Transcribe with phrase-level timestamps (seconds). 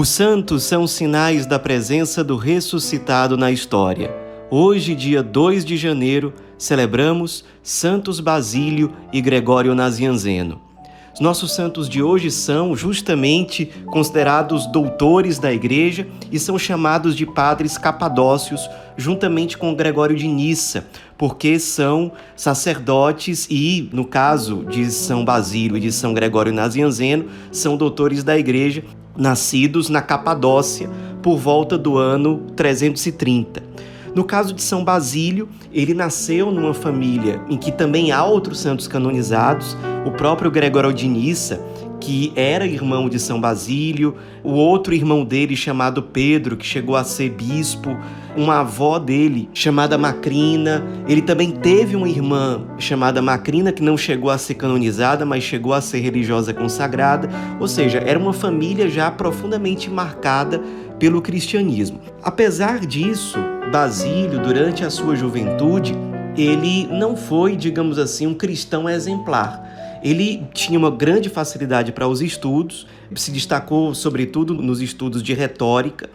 [0.00, 4.10] Os santos são sinais da presença do ressuscitado na história.
[4.50, 10.58] Hoje, dia 2 de janeiro, celebramos Santos Basílio e Gregório Nazianzeno.
[11.12, 17.26] Os nossos santos de hoje são justamente considerados doutores da igreja e são chamados de
[17.26, 20.86] padres capadócios, juntamente com Gregório de Nissa,
[21.18, 27.76] porque são sacerdotes e, no caso de São Basílio e de São Gregório Nazianzeno, são
[27.76, 28.82] doutores da igreja
[29.16, 30.88] nascidos na Capadócia
[31.22, 33.62] por volta do ano 330.
[34.14, 38.88] No caso de São Basílio, ele nasceu numa família em que também há outros santos
[38.88, 41.60] canonizados, o próprio Gregório de Nissa,
[42.00, 47.04] que era irmão de São Basílio, o outro irmão dele chamado Pedro, que chegou a
[47.04, 47.96] ser bispo,
[48.36, 50.84] uma avó dele chamada Macrina.
[51.06, 55.74] Ele também teve uma irmã chamada Macrina que não chegou a ser canonizada, mas chegou
[55.74, 57.28] a ser religiosa consagrada,
[57.60, 60.60] ou seja, era uma família já profundamente marcada
[60.98, 62.00] pelo cristianismo.
[62.22, 63.38] Apesar disso,
[63.70, 65.94] Basílio, durante a sua juventude,
[66.36, 69.69] ele não foi, digamos assim, um cristão exemplar.
[70.02, 76.08] Ele tinha uma grande facilidade para os estudos, se destacou sobretudo nos estudos de retórica,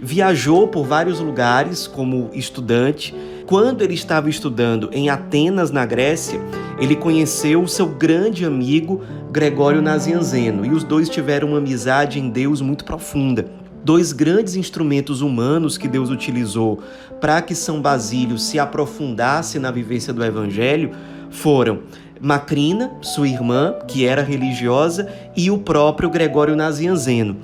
[0.00, 3.14] viajou por vários lugares como estudante.
[3.46, 6.40] Quando ele estava estudando em Atenas, na Grécia,
[6.80, 12.28] ele conheceu o seu grande amigo Gregório Nazianzeno e os dois tiveram uma amizade em
[12.28, 13.46] Deus muito profunda.
[13.84, 16.82] Dois grandes instrumentos humanos que Deus utilizou
[17.20, 20.90] para que São Basílio se aprofundasse na vivência do Evangelho
[21.30, 21.80] foram
[22.20, 27.36] Macrina, sua irmã, que era religiosa, e o próprio Gregório Nazianzeno.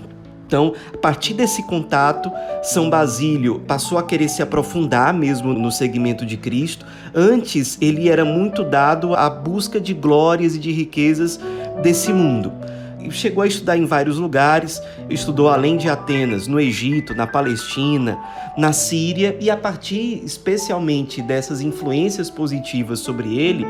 [0.47, 2.31] Então, a partir desse contato,
[2.63, 6.85] São Basílio passou a querer se aprofundar mesmo no segmento de Cristo.
[7.15, 11.41] Antes, ele era muito dado à busca de glórias e de riquezas
[11.83, 12.53] desse mundo
[13.11, 18.19] chegou a estudar em vários lugares, estudou além de Atenas, no Egito, na Palestina,
[18.57, 23.67] na Síria, e a partir especialmente dessas influências positivas sobre ele,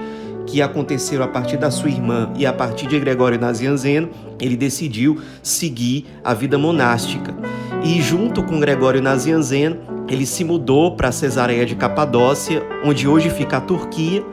[0.47, 5.21] que aconteceram a partir da sua irmã e a partir de Gregório Nazianzeno, ele decidiu
[5.43, 7.35] seguir a vida monástica.
[7.83, 9.79] E junto com Gregório Nazianzeno,
[10.09, 14.25] ele se mudou para Cesareia de Capadócia, onde hoje fica a Turquia,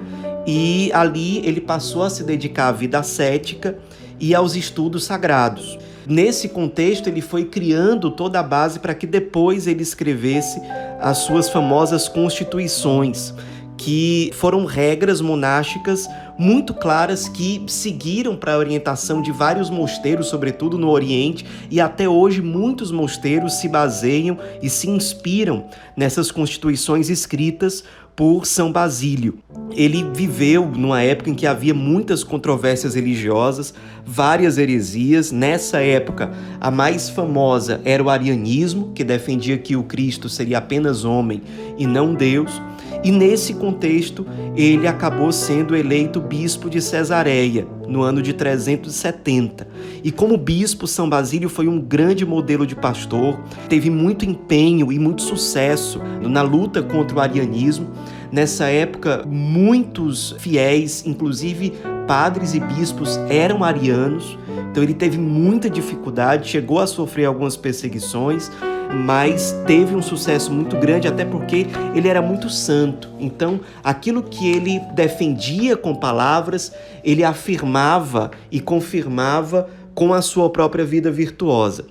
[0.45, 3.77] e ali ele passou a se dedicar à vida ascética
[4.21, 5.77] e aos estudos sagrados.
[6.07, 10.61] Nesse contexto, ele foi criando toda a base para que depois ele escrevesse
[10.99, 13.33] as suas famosas constituições,
[13.77, 20.77] que foram regras monásticas muito claras que seguiram para a orientação de vários mosteiros, sobretudo
[20.77, 25.65] no Oriente, e até hoje muitos mosteiros se baseiam e se inspiram
[25.95, 27.83] nessas constituições escritas
[28.21, 29.39] por São Basílio.
[29.71, 33.73] Ele viveu numa época em que havia muitas controvérsias religiosas,
[34.05, 35.31] várias heresias.
[35.31, 41.03] Nessa época, a mais famosa era o arianismo, que defendia que o Cristo seria apenas
[41.03, 41.41] homem
[41.79, 42.61] e não Deus.
[43.03, 44.25] E nesse contexto,
[44.55, 49.67] ele acabou sendo eleito bispo de Cesareia no ano de 370.
[50.03, 54.99] E como bispo, São Basílio foi um grande modelo de pastor, teve muito empenho e
[54.99, 57.89] muito sucesso na luta contra o arianismo.
[58.31, 61.73] Nessa época, muitos fiéis, inclusive
[62.07, 64.37] padres e bispos, eram arianos,
[64.69, 68.51] então ele teve muita dificuldade, chegou a sofrer algumas perseguições
[68.93, 73.09] mas teve um sucesso muito grande, até porque ele era muito santo.
[73.19, 80.85] Então, aquilo que ele defendia com palavras, ele afirmava e confirmava com a sua própria
[80.85, 81.85] vida virtuosa.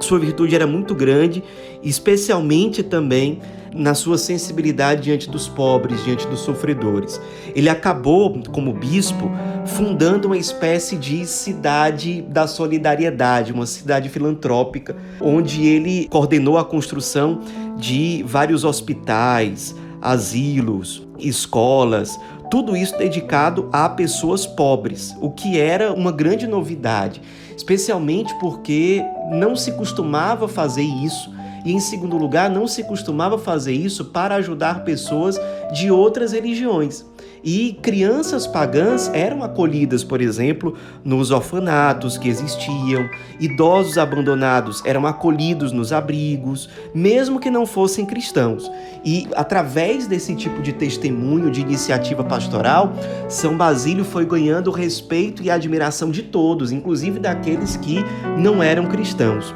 [0.00, 1.42] Sua virtude era muito grande,
[1.82, 3.40] especialmente também
[3.74, 7.20] na sua sensibilidade diante dos pobres, diante dos sofredores.
[7.54, 9.30] Ele acabou, como bispo,
[9.66, 17.40] fundando uma espécie de cidade da solidariedade, uma cidade filantrópica, onde ele coordenou a construção
[17.76, 22.18] de vários hospitais, asilos, escolas,
[22.50, 27.22] tudo isso dedicado a pessoas pobres, o que era uma grande novidade,
[27.56, 31.30] especialmente porque não se costumava fazer isso
[31.64, 35.38] e, em segundo lugar, não se costumava fazer isso para ajudar pessoas
[35.72, 37.04] de outras religiões.
[37.42, 43.08] E crianças pagãs eram acolhidas, por exemplo, nos orfanatos que existiam,
[43.38, 48.70] idosos abandonados eram acolhidos nos abrigos, mesmo que não fossem cristãos.
[49.02, 52.92] E através desse tipo de testemunho, de iniciativa pastoral,
[53.28, 58.04] São Basílio foi ganhando o respeito e a admiração de todos, inclusive daqueles que
[58.36, 59.54] não eram cristãos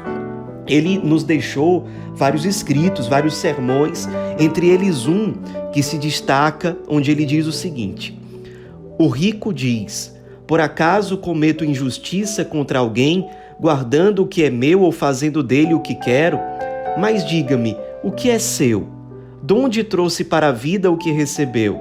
[0.67, 4.07] ele nos deixou vários escritos, vários sermões,
[4.39, 5.33] entre eles um
[5.71, 8.17] que se destaca, onde ele diz o seguinte:
[8.97, 10.15] O rico diz:
[10.47, 13.27] Por acaso cometo injustiça contra alguém
[13.59, 16.39] guardando o que é meu ou fazendo dele o que quero?
[16.97, 18.87] Mas diga-me, o que é seu?
[19.41, 21.79] De onde trouxe para a vida o que recebeu?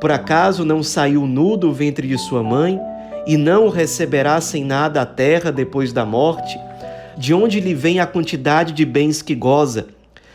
[0.00, 2.80] Por acaso não saiu nu do ventre de sua mãe?
[3.26, 6.58] E não receberá sem nada a terra depois da morte?
[7.16, 9.86] De onde lhe vem a quantidade de bens que goza?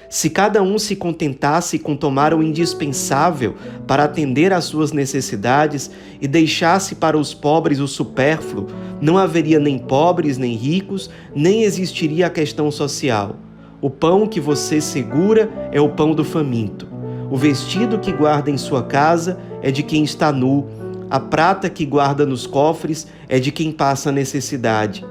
[0.09, 3.55] Se cada um se contentasse com tomar o indispensável
[3.85, 8.67] para atender às suas necessidades e deixasse para os pobres o supérfluo,
[8.99, 13.35] não haveria nem pobres nem ricos, nem existiria a questão social.
[13.81, 16.87] O pão que você segura é o pão do faminto.
[17.29, 20.65] O vestido que guarda em sua casa é de quem está nu.
[21.09, 25.05] A prata que guarda nos cofres é de quem passa necessidade.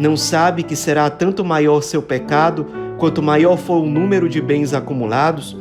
[0.00, 2.66] Não sabe que será tanto maior seu pecado
[2.96, 5.54] quanto maior for o número de bens acumulados.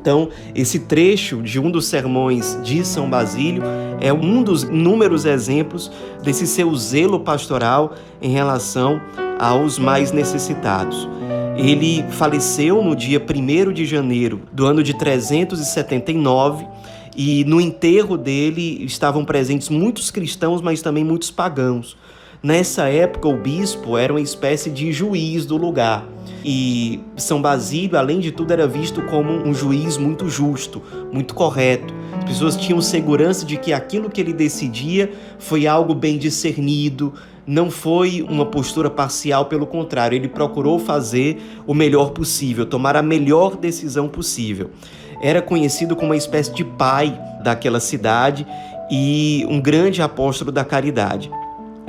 [0.00, 3.64] Então, esse trecho de um dos sermões de São Basílio
[4.00, 5.90] é um dos inúmeros exemplos
[6.22, 9.00] desse seu zelo pastoral em relação
[9.36, 11.08] aos mais necessitados.
[11.56, 16.68] Ele faleceu no dia 1 de janeiro do ano de 379
[17.16, 21.96] e no enterro dele estavam presentes muitos cristãos, mas também muitos pagãos.
[22.42, 26.06] Nessa época, o bispo era uma espécie de juiz do lugar.
[26.42, 30.82] E São Basílio, além de tudo, era visto como um juiz muito justo,
[31.12, 31.92] muito correto.
[32.16, 37.12] As pessoas tinham segurança de que aquilo que ele decidia foi algo bem discernido,
[37.46, 43.02] não foi uma postura parcial, pelo contrário, ele procurou fazer o melhor possível, tomar a
[43.02, 44.70] melhor decisão possível.
[45.22, 48.46] Era conhecido como uma espécie de pai daquela cidade
[48.90, 51.30] e um grande apóstolo da caridade.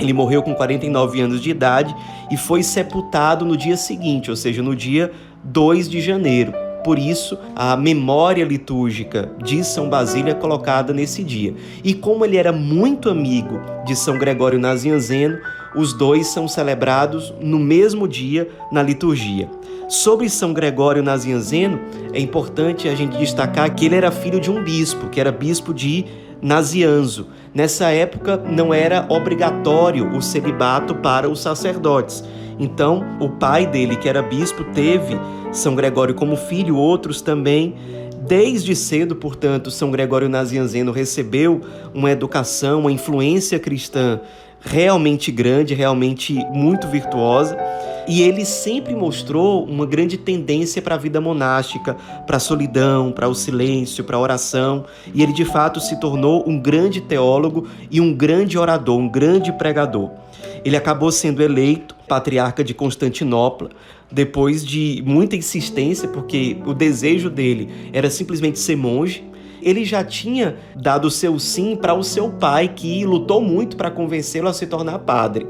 [0.02, 1.96] Ele morreu com 49 anos de idade
[2.32, 5.12] e foi sepultado no dia seguinte, ou seja, no dia
[5.44, 6.54] 2 de janeiro.
[6.84, 11.54] Por isso, a memória litúrgica de São Basílio é colocada nesse dia.
[11.84, 15.38] E como ele era muito amigo de São Gregório Nazianzeno,
[15.76, 19.48] os dois são celebrados no mesmo dia na liturgia.
[19.88, 21.80] Sobre São Gregório Nazianzeno,
[22.14, 25.74] é importante a gente destacar que ele era filho de um bispo, que era bispo
[25.74, 26.06] de
[26.42, 27.28] Nazianzo.
[27.54, 32.24] Nessa época não era obrigatório o celibato para os sacerdotes.
[32.60, 35.20] Então, o pai dele, que era bispo, teve
[35.52, 37.76] São Gregório como filho, outros também.
[38.28, 41.62] Desde cedo, portanto, São Gregório Nazianzeno recebeu
[41.94, 44.22] uma educação, uma influência cristã
[44.60, 47.58] realmente grande, realmente muito virtuosa.
[48.08, 51.96] E ele sempre mostrou uma grande tendência para a vida monástica,
[52.26, 54.86] para a solidão, para o silêncio, para a oração.
[55.14, 59.52] E ele de fato se tornou um grande teólogo e um grande orador, um grande
[59.54, 60.12] pregador.
[60.64, 63.70] Ele acabou sendo eleito patriarca de Constantinopla
[64.12, 69.32] depois de muita insistência, porque o desejo dele era simplesmente ser monge
[69.62, 73.92] ele já tinha dado o seu sim para o seu pai, que lutou muito para
[73.92, 75.48] convencê-lo a se tornar padre.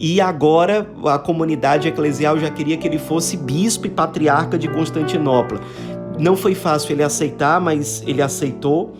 [0.00, 5.60] E agora a comunidade eclesial já queria que ele fosse bispo e patriarca de Constantinopla.
[6.18, 8.94] Não foi fácil ele aceitar, mas ele aceitou.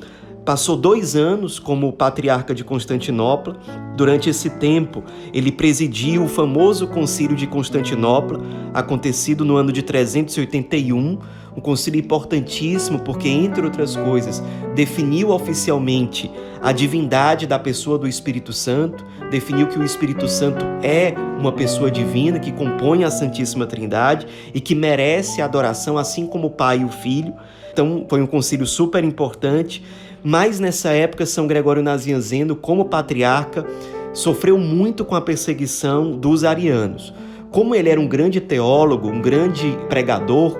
[0.45, 3.57] Passou dois anos como patriarca de Constantinopla.
[3.97, 8.41] Durante esse tempo, ele presidiu o famoso Concílio de Constantinopla,
[8.75, 11.19] acontecido no ano de 381,
[11.59, 14.43] um concílio importantíssimo porque, entre outras coisas,
[14.77, 16.31] definiu oficialmente
[16.63, 21.91] a divindade da pessoa do Espírito Santo, definiu que o Espírito Santo é uma pessoa
[21.91, 26.85] divina que compõe a Santíssima Trindade e que merece adoração, assim como o Pai e
[26.85, 27.35] o Filho.
[27.73, 29.85] Então, foi um concílio super importante.
[30.23, 33.67] Mas nessa época, São Gregório Nazianzeno, como patriarca,
[34.13, 37.13] sofreu muito com a perseguição dos arianos.
[37.51, 40.59] Como ele era um grande teólogo, um grande pregador,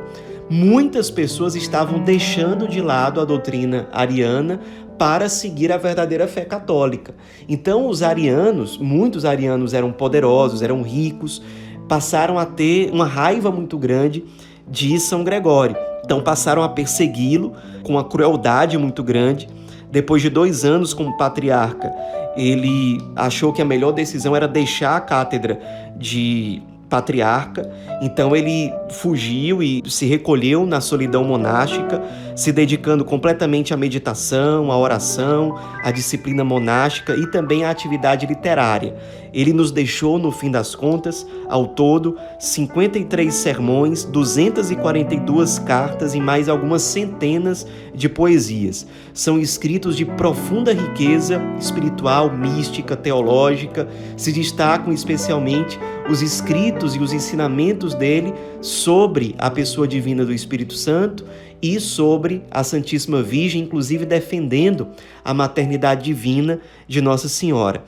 [0.51, 4.61] muitas pessoas estavam deixando de lado a doutrina ariana
[4.99, 7.15] para seguir a verdadeira fé católica.
[7.49, 11.41] Então, os arianos, muitos arianos eram poderosos, eram ricos,
[11.89, 14.25] passaram a ter uma raiva muito grande
[14.69, 15.77] de São Gregório.
[16.05, 17.53] Então, passaram a persegui-lo
[17.85, 19.49] com uma crueldade muito grande.
[19.91, 21.93] Depois de dois anos como patriarca,
[22.37, 25.61] ele achou que a melhor decisão era deixar a cátedra
[25.97, 27.71] de patriarca.
[28.01, 32.03] Então ele fugiu e se recolheu na solidão monástica,
[32.35, 38.95] se dedicando completamente à meditação, à oração, à disciplina monástica e também à atividade literária.
[39.33, 46.49] Ele nos deixou, no fim das contas, ao todo, 53 sermões, 242 cartas e mais
[46.49, 48.87] algumas centenas de poesias.
[49.13, 53.89] São escritos de profunda riqueza espiritual, mística, teológica.
[54.17, 60.75] Se destacam especialmente os escritos e os ensinamentos dele sobre a pessoa divina do Espírito
[60.75, 61.25] Santo
[61.61, 64.89] e sobre a Santíssima Virgem, inclusive defendendo
[65.25, 67.85] a maternidade divina de Nossa Senhora.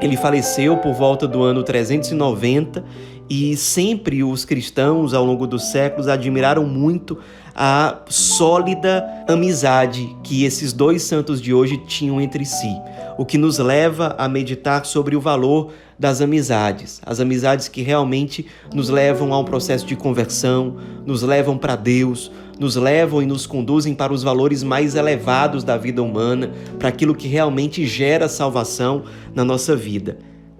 [0.00, 2.84] Ele faleceu por volta do ano 390
[3.28, 7.18] e sempre os cristãos, ao longo dos séculos, admiraram muito
[7.54, 12.76] a sólida amizade que esses dois santos de hoje tinham entre si,
[13.16, 18.46] o que nos leva a meditar sobre o valor das amizades, as amizades que realmente
[18.74, 20.76] nos levam a um processo de conversão,
[21.06, 25.76] nos levam para Deus, nos levam e nos conduzem para os valores mais elevados da
[25.76, 30.18] vida humana, para aquilo que realmente gera salvação na nossa vida.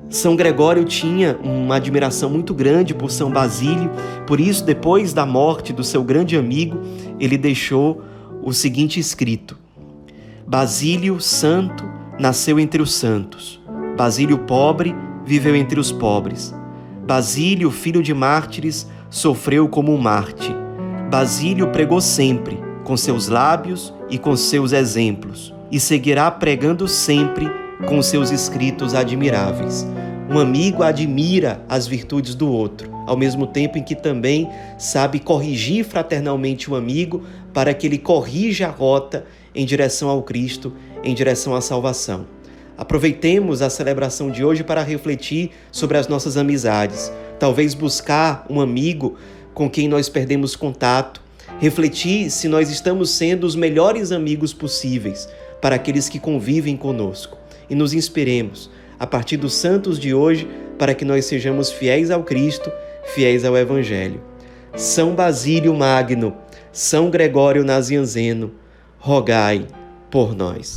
[0.08, 3.90] São Gregório tinha uma admiração muito grande por São Basílio,
[4.26, 6.78] por isso, depois da morte do seu grande amigo,
[7.18, 8.02] ele deixou
[8.42, 9.58] o seguinte escrito:
[10.46, 11.84] Basílio, santo,
[12.20, 13.60] nasceu entre os santos.
[13.96, 16.54] Basílio, pobre, viveu entre os pobres.
[17.04, 20.65] Basílio, filho de mártires, sofreu como um Marte.
[21.10, 27.48] Basílio pregou sempre, com seus lábios e com seus exemplos, e seguirá pregando sempre
[27.86, 29.86] com seus escritos admiráveis.
[30.28, 35.84] Um amigo admira as virtudes do outro, ao mesmo tempo em que também sabe corrigir
[35.84, 37.22] fraternalmente o amigo
[37.54, 40.72] para que ele corrija a rota em direção ao Cristo,
[41.04, 42.26] em direção à salvação.
[42.76, 49.16] Aproveitemos a celebração de hoje para refletir sobre as nossas amizades, talvez buscar um amigo
[49.56, 51.22] com quem nós perdemos contato,
[51.58, 55.26] refletir se nós estamos sendo os melhores amigos possíveis
[55.62, 57.38] para aqueles que convivem conosco
[57.70, 58.70] e nos inspiremos
[59.00, 60.46] a partir dos santos de hoje
[60.78, 62.70] para que nós sejamos fiéis ao Cristo,
[63.14, 64.20] fiéis ao Evangelho.
[64.74, 66.36] São Basílio Magno,
[66.70, 68.52] São Gregório Nazianzeno,
[68.98, 69.66] rogai
[70.10, 70.76] por nós.